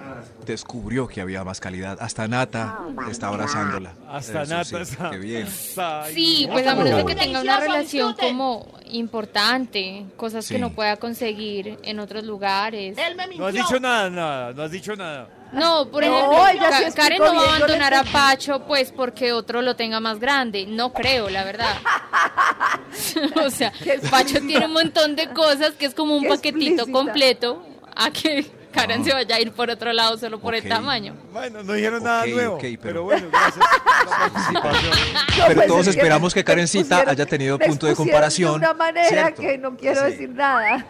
[0.45, 1.97] Descubrió que había más calidad.
[1.99, 3.93] Hasta Nata está abrazándola.
[4.09, 5.47] Hasta Eso Nata sí, está- Qué bien.
[5.49, 10.53] Sí, pues a menos de que tenga una relación como importante, cosas Sí.
[10.55, 12.97] que no pueda conseguir en otros lugares.
[12.97, 15.27] Él me No has dicho nada, nada, no has dicho nada.
[15.51, 18.03] No, por No, ejemplo, ella sí Karen no va a abandonar a.
[18.03, 20.65] Pacho pues porque otro lo tenga más grande.
[20.67, 21.75] No creo, la verdad.
[23.45, 23.71] o sea,
[24.09, 26.91] Pacho tiene un montón de cosas que es como un Qué paquetito explícita.
[26.91, 30.57] completo a que Karen se vaya a ir por otro lado solo por Ah.
[30.57, 30.63] Ok.
[30.63, 31.15] el tamaño.
[31.33, 32.55] Bueno, no dijeron nada Ok, nuevo.
[32.55, 33.03] ok, pero- pero...
[33.03, 35.13] bueno, gracias por la participación.
[35.13, 38.73] No, Pero pues todos es esperamos que Karencita haya tenido punto de comparación, De una
[38.73, 39.41] manera ¿cierto?
[39.41, 40.11] que no quiero Sí.
[40.11, 40.85] decir nada.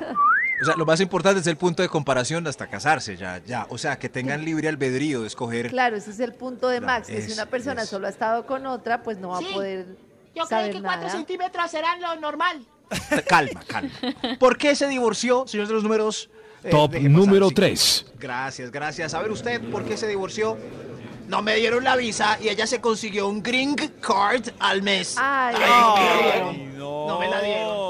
[0.61, 3.65] O sea, lo más importante es el punto de comparación hasta casarse, ya, ya.
[3.69, 5.69] O sea, que tengan libre albedrío de escoger.
[5.69, 7.89] Claro, ese es el punto de Claro, Max, que si es- una persona es.
[7.89, 9.47] solo ha estado con otra, pues no va Sí.
[9.49, 9.85] a poder
[10.35, 11.09] Yo creí saber que cuatro nada.
[11.11, 12.65] centímetros eran lo normal.
[13.27, 13.91] Calma, calma.
[14.39, 16.29] ¿Por qué se divorció, señor de los números?
[16.63, 17.55] Eh, Top deje pasar, número sí.
[17.55, 18.05] 3.
[18.19, 19.13] Gracias, gracias.
[19.15, 20.57] A ver usted, ¿por qué se divorció?
[21.27, 25.15] No me dieron la visa y ella se consiguió un green card al mes.
[25.17, 27.07] Ay, Ay, no.
[27.07, 27.80] No me la dieron.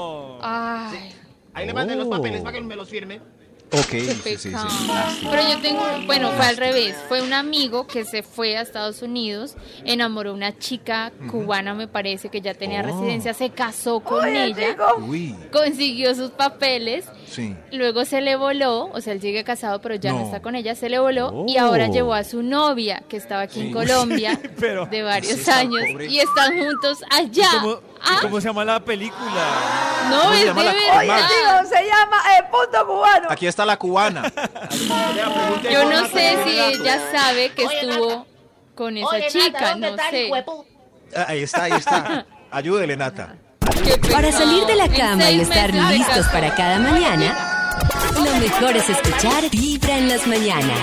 [1.62, 2.10] Ahí le mandé los Oh.
[2.10, 3.20] papeles para que me los firme.
[3.74, 4.50] Ok, sí, sí, sí.
[5.30, 6.94] Pero yo tengo, bueno, fue al revés.
[7.08, 11.88] Fue un amigo que se fue a Estados Unidos, enamoró a una chica cubana, me
[11.88, 12.86] parece, que ya tenía Oh.
[12.88, 14.76] residencia, se casó con Ay, ella.
[14.98, 17.56] Uy, consiguió sus papeles sí.
[17.72, 20.24] Luego se le voló, o sea, él sigue casado, pero ya no, No.
[20.26, 21.62] está con ella, se le voló y Oh.
[21.62, 23.72] ahora llevó a su novia, que estaba aquí en.
[23.72, 26.08] Colombia, Pero- de varios años, pobre.
[26.08, 27.48] y están juntos allá.
[27.62, 30.08] ¿Cómo, Ah, ¿Cómo se llama la película?
[30.10, 31.28] no, ¿Cómo se es de llama la- Oye, verdad.
[31.28, 33.28] tío, se llama eh, Punto Cubano.
[33.30, 34.32] Aquí está la cubana.
[35.70, 38.26] Yo no sé si ella sabe que Oye, estuvo
[38.74, 40.44] con esa Oye, Nata, chica, ¿dónde no está el sé.
[41.16, 42.26] Ah, Ahí está, ahí está.
[42.50, 43.36] Ayúdele, Nata.
[44.10, 47.78] Para salir de la cama y estar listos para cada mañana,
[48.16, 50.78] lo mejor es escuchar Vibra en las mañanas.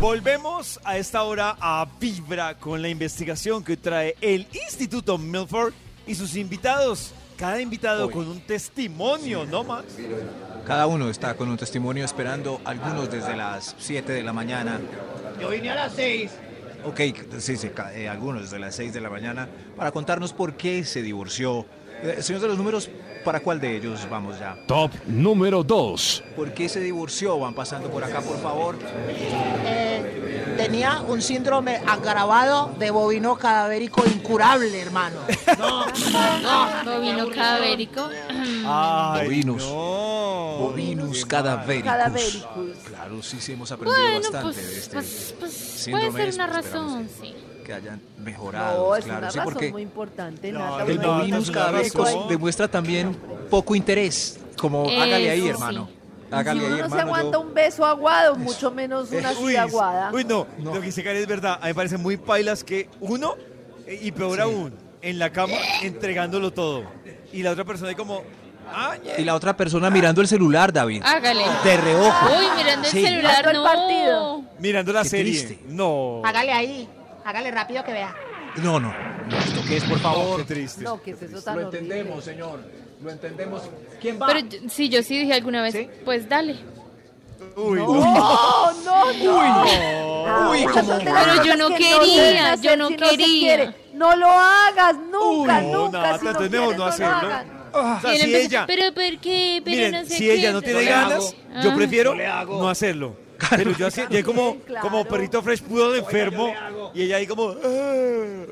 [0.00, 5.72] Volvemos a esta hora a Vibra con la investigación que trae el Instituto Milford
[6.06, 7.12] y sus invitados.
[7.36, 8.12] Cada invitado Hoy.
[8.12, 9.84] con un testimonio, ¿no más?
[10.66, 14.78] Cada uno está con un testimonio esperando, algunos desde las 7 de la mañana.
[15.40, 16.30] Yo vine a las seis.
[16.84, 17.00] Ok,
[17.38, 21.02] sí, sí, eh, algunos desde las 6 de la mañana para contarnos por qué se
[21.02, 21.66] divorció.
[22.02, 22.90] Eh, señor de los números,
[23.24, 24.56] ¿para cuál de ellos vamos ya?
[24.66, 26.24] Top número 2.
[26.34, 27.38] ¿Por qué se divorció?
[27.38, 28.76] Van pasando por acá, por favor.
[29.64, 35.20] Eh, tenía un síndrome agravado de bovino cadavérico incurable, hermano.
[35.58, 35.86] No,
[36.40, 36.84] no.
[36.96, 38.08] Bovino cadavérico.
[38.66, 39.62] Ay, Bovinos.
[39.62, 40.56] no.
[40.58, 41.90] Bovinus cadavéricus.
[41.90, 42.76] Cadavéricus.
[42.88, 46.18] Claro, sí, sí, hemos aprendido Bueno, bastante pues, de este pues, pues puede síndrome.
[46.18, 47.34] ser este, una esperamos razón, sí.
[47.64, 49.18] Que hayan mejorado, No, es claro.
[49.20, 50.90] una sí, razón porque muy importante, No, Nata.
[50.90, 52.28] el no, bovinus es cadavéricus razón.
[52.28, 53.16] demuestra también
[53.50, 54.40] poco interés.
[54.56, 55.88] Como hágale ahí, Eso hermano.
[55.90, 55.98] sí.
[56.30, 57.02] Hágale si ahí, uno no se hermano.
[57.14, 60.10] aguanta yo- un beso aguado, mucho menos una silla aguada.
[60.12, 61.54] uy, no, lo que dice Karen es verdad.
[61.60, 63.34] A mí me parece muy pailas que uno,
[63.86, 64.72] y peor aún,
[65.02, 66.84] en la cama entregándolo todo.
[67.32, 68.22] Y la otra persona ahí como,
[68.72, 71.02] ah, Y la otra persona mirando el celular, David.
[71.04, 71.44] Hágale.
[71.64, 72.26] De reojo.
[72.38, 73.04] Uy, mirando el Sí.
[73.04, 73.64] celular, Mirando el no.
[73.64, 74.42] partido.
[74.58, 75.32] mirando la Qué serie.
[75.44, 75.64] triste.
[75.68, 76.22] No.
[76.24, 76.88] Hágale ahí.
[77.24, 78.14] Hágale rápido que vea.
[78.56, 78.92] No, no.
[79.28, 80.44] no, ¿Esto qué es, por Qué favor?
[80.44, 80.82] triste.
[80.84, 82.04] No, que es eso tan horrible.
[82.22, 82.60] señor.
[83.02, 83.62] Lo entendemos.
[84.00, 84.26] ¿Quién va?
[84.28, 85.88] Pero yo- sí, yo sí dije alguna vez, ¿Sí?
[86.04, 86.56] pues dale.
[87.56, 90.50] Uy, No, no, no.
[90.50, 93.26] Uy, Esas como- Pero yo no que quería, yo no si se quería.
[93.26, 93.74] quiere.
[93.94, 95.98] No lo hagas nunca, Uy, no, nunca.
[96.00, 97.16] Nata, si no quieres, mejor no no lo hacerlo.
[97.16, 97.62] hagan.
[97.74, 99.62] O sea, Y él si empezó, ella, Pero ¿por qué?
[99.64, 100.34] Pero miren, no sé si qué.
[100.34, 101.62] ella no tiene le ganas, hago.
[101.62, 101.74] yo Ah.
[101.74, 102.58] prefiero le hago.
[102.58, 103.16] no hacerlo.
[103.50, 104.88] Pero yo así, yo como, Claro.
[104.88, 106.52] como perrito fresh pudo de enfermo
[106.94, 108.44] y ella ahí como, "Ah".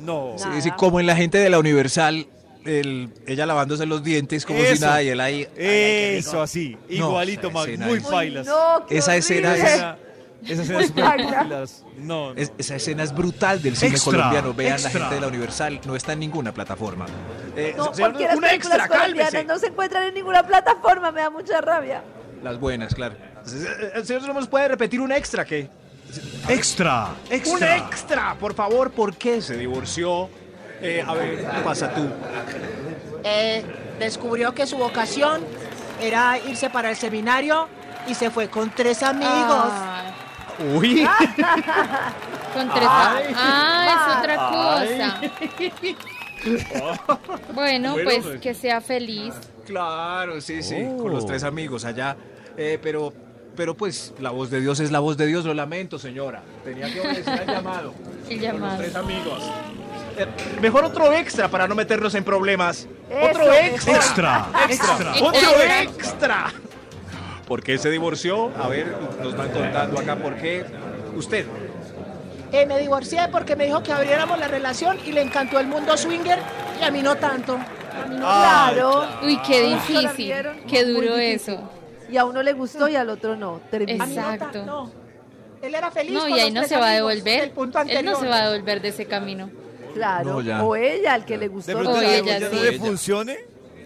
[0.00, 0.34] no.
[0.36, 0.60] Sí, Nada.
[0.60, 2.26] sí, como en la gente de la Universal,
[2.64, 5.48] el- ella lavándose los dientes como si nada y él ahí.
[5.56, 8.46] Eso así, No, igualito, Max, muy bailas.
[8.46, 12.34] no, Esa escena es- Esa- escena es No, no.
[12.36, 14.54] Es- esa escena es brutal del cine Extra, colombiano.
[14.54, 17.06] Vean la gente de la Universal, no está en ninguna plataforma.
[17.56, 17.98] Eh, No, las
[18.36, 19.44] una extra, colombianas cálmese.
[19.44, 22.04] no se encuentran en ninguna plataforma, me da mucha rabia.
[22.42, 23.16] Las buenas, claro.
[23.94, 25.68] El señor no nos puede repetir un extra que.
[26.48, 27.76] Extra, Un extra.
[27.76, 30.30] extra, por favor, ¿por qué se divorció?
[30.80, 32.08] Eh, a ver, pasa tú.
[33.24, 33.62] Eh,
[33.98, 35.42] descubrió que su vocación
[36.00, 37.68] era irse para el seminario
[38.06, 39.28] y se fue con tres amigos.
[39.70, 40.04] Ah,
[40.74, 41.06] Uy.
[42.54, 42.88] con tres.
[42.88, 43.34] Ay.
[43.36, 45.20] Ah, es otra cosa.
[47.52, 48.40] Bueno, Bueno, pues pues.
[48.40, 49.34] que sea feliz.
[49.66, 50.96] Claro, sí, sí, Oh.
[51.02, 52.16] con los tres amigos allá.
[52.56, 53.12] Eh, pero,
[53.58, 56.42] pero pues, la voz de Dios es la voz de Dios, lo lamento, señora.
[56.62, 57.92] Tenía que obedecer al llamado.
[58.30, 58.78] El Con los llamado.
[58.78, 59.50] tres amigos.
[60.16, 60.26] Eh,
[60.62, 62.86] mejor otro extra para no meternos en problemas.
[63.10, 63.96] Eso, otro extra.
[63.96, 65.12] Extra, extra.
[65.20, 66.52] Otro extra.
[67.48, 68.52] ¿Por qué se divorció?
[68.62, 70.64] A ver, nos van contando acá por qué.
[71.16, 71.44] Usted.
[72.52, 75.96] Eh, me divorcié porque me dijo que abriéramos la relación y le encantó el mundo
[75.96, 76.38] swinger
[76.80, 77.54] y a mí no tanto.
[77.56, 79.04] A mí no Claro.
[79.24, 80.32] Uy, qué ¿La difícil.
[80.68, 81.54] Qué duro difícil.
[81.54, 81.77] eso.
[82.10, 83.60] Y a uno le gustó y al otro no.
[83.70, 84.04] Terminó.
[84.04, 84.64] A mí no ta- Exacto.
[84.64, 84.90] no.
[85.62, 86.12] Él era feliz.
[86.12, 87.52] No, con y ahí no se va a devolver.
[87.88, 89.50] Él no se va a devolver de ese camino.
[89.94, 90.42] Claro.
[90.42, 90.64] No.
[90.66, 91.72] O ella, al que le De gustó.
[91.72, 92.56] pronto O la ella, no sí.
[92.62, 93.36] le funcione,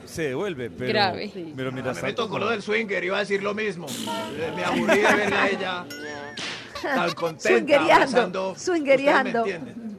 [0.04, 0.68] se devuelve.
[0.70, 1.32] Pero, Grave.
[1.56, 3.86] Pero mira, Me con lo del swinger, iba a decir lo mismo.
[3.88, 5.86] Eh, Me aburrí de verla a ella
[6.82, 7.48] tan contenta.
[7.48, 9.40] Swingereando, swingereando.
[9.42, 9.98] Ustedes me entienden.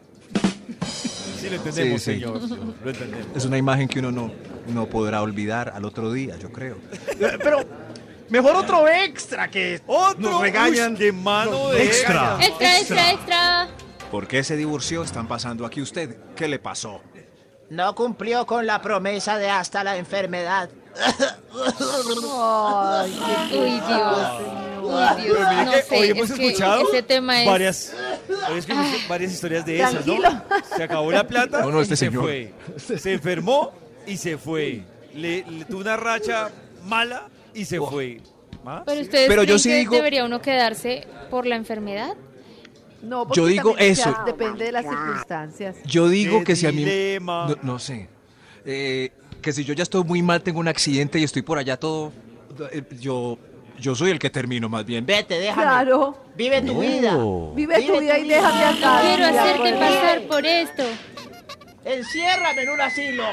[1.40, 2.20] Sí, lo entendemos, Sí, sí.
[2.20, 2.40] señor.
[2.84, 3.28] Lo entendemos.
[3.36, 4.32] Es una imagen que uno no,
[4.68, 6.78] no podrá olvidar al otro día, yo creo.
[7.20, 7.60] Pero
[8.34, 10.96] mejor otro extra que Otro nos regañan.
[10.98, 12.38] qué mano de Extra.
[12.42, 13.68] Extra, extra, extra.
[14.12, 15.04] ¿Por qué se divorció?
[15.04, 16.18] Están pasando aquí usted.
[16.36, 17.02] ¿Qué le pasó?
[17.70, 20.70] No cumplió con la promesa de hasta la enfermedad.
[21.56, 23.20] Ay,
[23.50, 24.30] qué Uy, Dios.
[24.82, 25.38] Uy, Dios.
[25.38, 27.48] Pero mire No que sé, hoy hemos es que escuchado ese tema es.
[27.50, 27.94] varias,
[28.52, 30.30] hoy escuchamos varias historias de esas, Tranquilo.
[30.30, 30.44] ¿no?
[30.76, 32.24] Se acabó la plata No, no, este y se señor.
[32.24, 32.54] fue.
[32.78, 33.72] Se enfermó
[34.06, 34.84] y se fue.
[35.16, 36.52] Le, le tuvo una racha
[36.84, 38.20] mala y se fue.
[38.66, 38.84] ¿Ah?
[38.86, 42.16] Pero ustedes Pero yo sí que digo- debería uno quedarse por la enfermedad?
[43.02, 44.16] No, porque Yo digo eso.
[44.26, 45.76] Depende de las circunstancias.
[45.86, 46.86] Yo digo Qué que si a mí...
[47.22, 48.08] No, no sé.
[48.66, 49.12] Eh,
[49.42, 52.14] que si yo ya estoy muy mal, tengo un accidente y estoy por allá todo...
[52.72, 53.38] eh, Yo,
[53.78, 55.06] yo soy el que termino más bien.
[55.06, 55.64] Vete, déjame.
[55.64, 56.18] Claro.
[56.38, 57.18] Vive tu vida.
[57.54, 59.02] Vive tu vida y déjame acá.
[59.02, 60.84] Quiero hacerte pasar por esto.
[61.84, 63.24] Enciérrame en un asilo.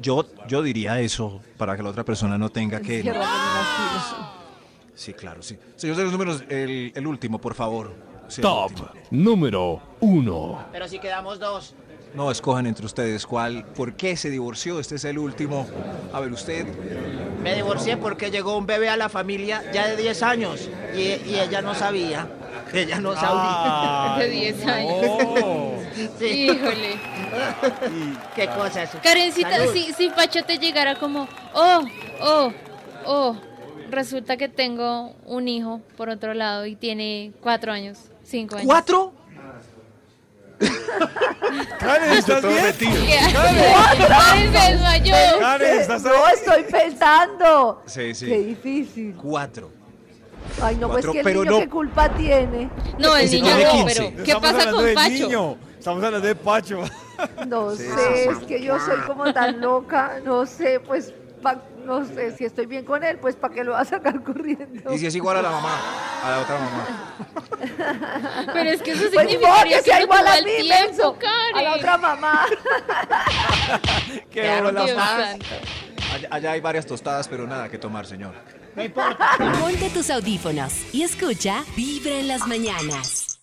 [0.00, 3.02] Yo, yo diría eso para que la otra persona no tenga que...
[4.94, 5.56] Sí, claro, sí.
[5.76, 7.94] Señor de los números, el, el último, por favor.
[8.28, 8.72] Sí, Top
[9.10, 10.66] número 1.
[10.72, 11.74] Pero si quedamos dos.
[12.14, 14.80] No, escojan entre ustedes cuál, por qué se divorció.
[14.80, 15.66] Este es el último.
[16.12, 16.66] A ver, usted.
[17.42, 21.38] Me divorcié porque llegó un bebé a la familia ya de 10 años y, y
[21.40, 22.28] ella no sabía.
[22.72, 24.16] Ella no sabía.
[24.18, 24.92] De 10 años.
[25.02, 25.74] Oh.
[26.18, 26.26] Sí.
[26.50, 26.98] Híjole.
[28.34, 28.90] Qué cosa es.
[29.02, 31.84] Karencita, si, si Pacho te llegara como, oh,
[32.20, 32.52] oh,
[33.06, 33.36] oh,
[33.90, 38.66] resulta que tengo un hijo por otro lado y tiene cuatro años, cinco años.
[38.66, 39.12] ¿Cuatro?
[41.78, 42.92] Karen, ¿estás bien?
[44.08, 45.14] Karen se desmayó.
[45.38, 47.82] Karen, ¿estás No, estoy pensando.
[47.86, 48.26] Sí, sí.
[48.26, 49.14] Qué difícil.
[49.14, 49.70] Cuatro.
[50.60, 51.60] Ay, no, pues Cuatro, que el pero niño no.
[51.60, 52.70] qué culpa tiene.
[52.98, 53.94] No, el niño no, 15.
[53.94, 55.10] pero ¿qué Estamos pasa con Pacho?
[55.10, 55.56] niño.
[55.78, 56.82] Estamos hablando de Pacho.
[57.46, 62.36] No sé, es que yo soy como tan loca, no sé, pues, pa- no sé,
[62.36, 64.92] si estoy bien con él, pues, ¿para qué lo va a sacar corriendo?
[64.92, 65.78] Y si es igual a la mamá,
[66.22, 68.46] a la otra mamá.
[68.52, 70.84] Pero es que eso Pues, significaría que que sea no igual a el mí, tiempo,
[70.86, 71.56] menso, Karen.
[71.56, 72.46] a la otra mamá.
[74.30, 74.84] Qué Claro, bola.
[74.84, 75.36] Dios más.
[76.30, 78.34] allá hay varias tostadas, pero nada que tomar, señor.
[78.76, 79.30] No importa.
[79.60, 83.37] Ponte tus audífonos y escucha Vibra en las mañanas.